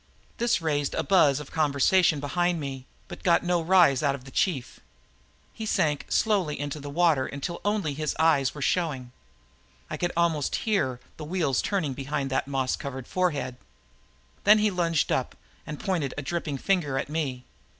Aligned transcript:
This 0.39 0.63
raised 0.63 0.95
a 0.95 1.03
buzz 1.03 1.39
of 1.39 1.51
conversation 1.51 2.19
behind 2.19 2.59
me, 2.59 2.87
but 3.07 3.21
got 3.21 3.43
no 3.43 3.61
rise 3.61 4.01
out 4.01 4.15
of 4.15 4.23
the 4.23 4.31
chief. 4.31 4.79
He 5.53 5.67
sank 5.67 6.07
slowly 6.09 6.59
into 6.59 6.79
the 6.79 6.89
water 6.89 7.27
until 7.27 7.61
only 7.63 7.93
his 7.93 8.15
eyes 8.17 8.55
were 8.55 8.63
showing. 8.63 9.11
I 9.91 9.97
could 9.97 10.11
almost 10.17 10.55
hear 10.65 10.99
the 11.17 11.23
wheels 11.23 11.61
turning 11.61 11.93
behind 11.93 12.31
that 12.31 12.47
moss 12.47 12.75
covered 12.75 13.07
forehead. 13.07 13.57
Then 14.43 14.57
he 14.57 14.71
lunged 14.71 15.11
up 15.11 15.35
and 15.67 15.79
pointed 15.79 16.15
a 16.17 16.23
dripping 16.23 16.57
finger 16.57 16.97
at 16.97 17.07
me. 17.07 17.45